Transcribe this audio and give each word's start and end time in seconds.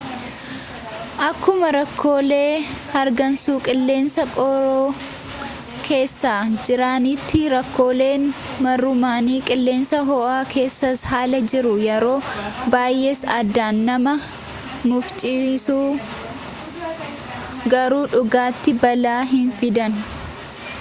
akkuma 1.29 1.67
rakkoolee 1.77 2.53
hargansuu 2.93 3.57
qilleensa 3.67 4.23
qorraa 4.37 5.49
keessaa 5.89 6.39
jiranitti 6.69 7.41
rakkooleen 7.53 8.25
mar'ummaanii 8.67 9.37
qilleensa 9.51 9.99
ho'aa 10.09 10.39
keessaas 10.55 11.03
haalaan 11.11 11.49
jiru 11.53 11.73
yeroo 11.89 12.15
baayyees 12.77 13.21
addaan 13.35 13.81
nama 13.91 14.15
mufachiisu 14.93 15.77
garuu 17.75 18.01
dhugaatti 18.15 18.75
balaa 18.87 19.19
hin 19.35 19.53
fidan 19.63 20.01